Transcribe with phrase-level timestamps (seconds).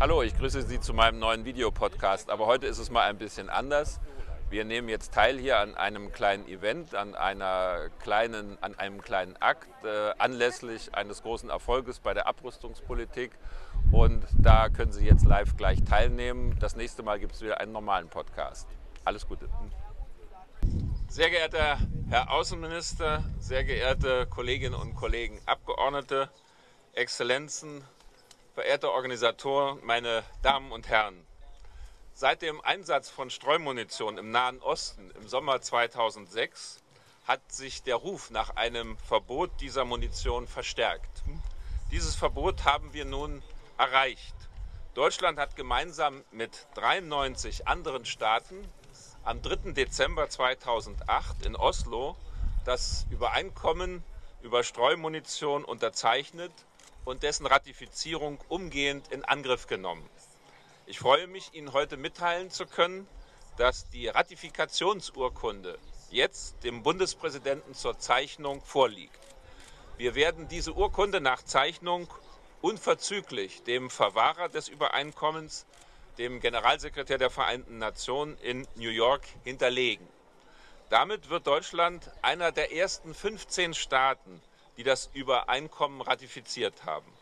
[0.00, 2.30] Hallo, ich grüße Sie zu meinem neuen Videopodcast.
[2.30, 4.00] Aber heute ist es mal ein bisschen anders.
[4.48, 9.36] Wir nehmen jetzt teil hier an einem kleinen Event, an, einer kleinen, an einem kleinen
[9.42, 13.32] Akt äh, anlässlich eines großen Erfolges bei der Abrüstungspolitik.
[13.92, 16.56] Und da können Sie jetzt live gleich teilnehmen.
[16.58, 18.66] Das nächste Mal gibt es wieder einen normalen Podcast.
[19.04, 19.50] Alles Gute.
[21.08, 21.76] Sehr geehrter
[22.08, 26.30] Herr Außenminister, sehr geehrte Kolleginnen und Kollegen Abgeordnete,
[26.94, 27.84] Exzellenzen,
[28.60, 31.26] verehrte Organisatoren, meine Damen und Herren.
[32.12, 36.82] Seit dem Einsatz von Streumunition im Nahen Osten im Sommer 2006
[37.26, 41.22] hat sich der Ruf nach einem Verbot dieser Munition verstärkt.
[41.90, 43.42] Dieses Verbot haben wir nun
[43.78, 44.34] erreicht.
[44.92, 48.68] Deutschland hat gemeinsam mit 93 anderen Staaten
[49.24, 49.72] am 3.
[49.72, 52.14] Dezember 2008 in Oslo
[52.66, 54.04] das Übereinkommen
[54.42, 56.52] über Streumunition unterzeichnet
[57.04, 60.08] und dessen Ratifizierung umgehend in Angriff genommen.
[60.86, 63.06] Ich freue mich, Ihnen heute mitteilen zu können,
[63.56, 65.78] dass die Ratifikationsurkunde
[66.10, 69.18] jetzt dem Bundespräsidenten zur Zeichnung vorliegt.
[69.98, 72.08] Wir werden diese Urkunde nach Zeichnung
[72.62, 75.66] unverzüglich dem Verwahrer des Übereinkommens,
[76.18, 80.06] dem Generalsekretär der Vereinten Nationen in New York, hinterlegen.
[80.88, 84.42] Damit wird Deutschland einer der ersten 15 Staaten,
[84.76, 87.12] die das Übereinkommen ratifiziert haben.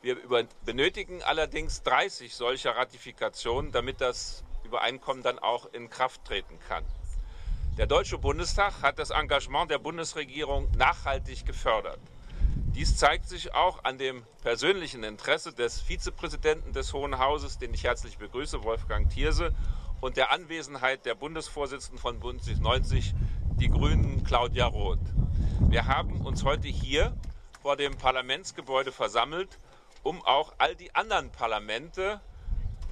[0.00, 0.16] Wir
[0.64, 6.84] benötigen allerdings 30 solcher Ratifikationen, damit das Übereinkommen dann auch in Kraft treten kann.
[7.78, 12.00] Der Deutsche Bundestag hat das Engagement der Bundesregierung nachhaltig gefördert.
[12.74, 17.84] Dies zeigt sich auch an dem persönlichen Interesse des Vizepräsidenten des Hohen Hauses, den ich
[17.84, 19.52] herzlich begrüße, Wolfgang Thierse,
[20.00, 23.14] und der Anwesenheit der Bundesvorsitzenden von Bund 90,
[23.60, 25.00] die Grünen Claudia Roth.
[25.70, 27.12] Wir haben uns heute hier
[27.60, 29.58] vor dem Parlamentsgebäude versammelt,
[30.02, 32.22] um auch all die anderen Parlamente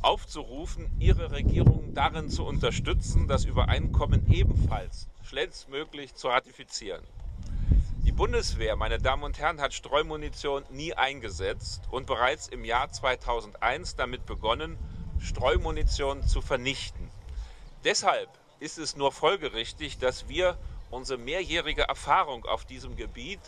[0.00, 7.04] aufzurufen, ihre Regierungen darin zu unterstützen, das Übereinkommen ebenfalls schnellstmöglich zu ratifizieren.
[8.06, 13.96] Die Bundeswehr, meine Damen und Herren, hat Streumunition nie eingesetzt und bereits im Jahr 2001
[13.96, 14.78] damit begonnen,
[15.18, 17.10] Streumunition zu vernichten.
[17.84, 18.30] Deshalb
[18.60, 20.56] ist es nur folgerichtig, dass wir
[20.92, 23.40] unsere mehrjährige Erfahrung auf diesem Gebiet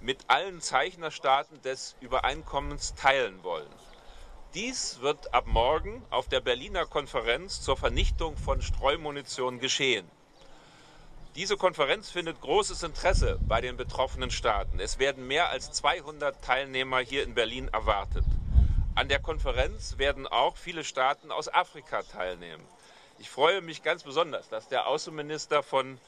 [0.00, 3.68] mit allen Zeichnerstaaten des Übereinkommens teilen wollen.
[4.54, 10.08] Dies wird ab morgen auf der Berliner Konferenz zur Vernichtung von Streumunition geschehen.
[11.34, 14.80] Diese Konferenz findet großes Interesse bei den betroffenen Staaten.
[14.80, 18.24] Es werden mehr als 200 Teilnehmer hier in Berlin erwartet.
[18.94, 22.64] An der Konferenz werden auch viele Staaten aus Afrika teilnehmen.
[23.18, 25.98] Ich freue mich ganz besonders, dass der Außenminister von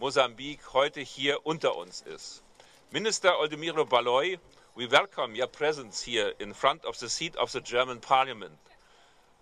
[0.00, 2.42] Mosambik heute hier unter uns ist.
[2.90, 4.38] Minister Oldemiro Baloy,
[4.74, 8.58] we welcome your presence here in front of the seat of the German parliament.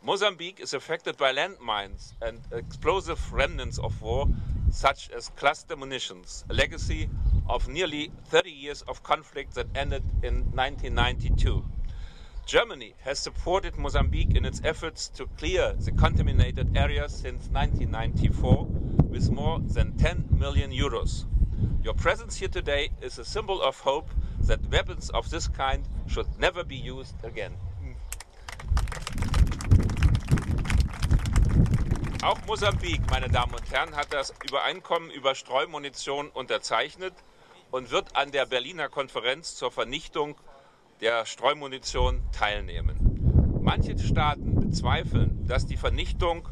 [0.02, 4.26] Mozambique is affected by landmines and explosive remnants of war,
[4.72, 7.08] such as cluster munitions, a legacy
[7.48, 11.64] of nearly 30 years of conflict that ended in 1992.
[12.46, 18.66] Germany has supported Mozambique in its efforts to clear the contaminated areas since 1994
[19.18, 21.24] with more than 10 million euros.
[21.82, 24.10] Your presence here today is a symbol of hope
[24.46, 27.54] that weapons of this kind should never be used again.
[32.22, 37.14] Auch Mosambik, meine Damen und Herren, hat das Übereinkommen über Streumunition unterzeichnet
[37.72, 40.36] und wird an der Berliner Konferenz zur Vernichtung
[41.00, 43.60] der Streumunition teilnehmen.
[43.62, 46.48] Manche Staaten bezweifeln, dass die Vernichtung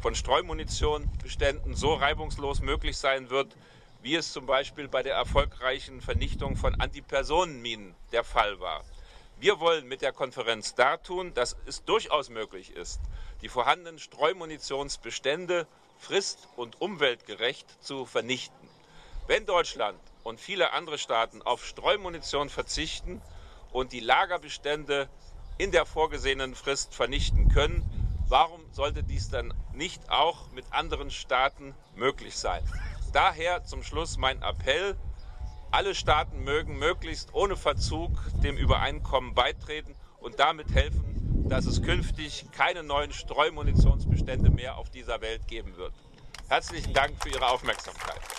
[0.00, 3.56] von Streumunitionbeständen so reibungslos möglich sein wird,
[4.02, 8.84] wie es zum Beispiel bei der erfolgreichen Vernichtung von Antipersonenminen der Fall war.
[9.40, 13.00] Wir wollen mit der Konferenz dartun, dass es durchaus möglich ist,
[13.42, 15.66] die vorhandenen Streumunitionsbestände
[15.98, 18.68] frist- und umweltgerecht zu vernichten.
[19.26, 23.20] Wenn Deutschland und viele andere Staaten auf Streumunition verzichten
[23.72, 25.08] und die Lagerbestände
[25.58, 27.82] in der vorgesehenen Frist vernichten können,
[28.28, 32.62] warum sollte dies dann nicht auch mit anderen Staaten möglich sein?
[33.12, 34.96] Daher zum Schluss mein Appell,
[35.70, 38.10] alle Staaten mögen möglichst ohne Verzug
[38.42, 45.20] dem Übereinkommen beitreten und damit helfen, dass es künftig keine neuen Streumunitionsbestände mehr auf dieser
[45.20, 45.94] Welt geben wird.
[46.48, 48.37] Herzlichen Dank für Ihre Aufmerksamkeit.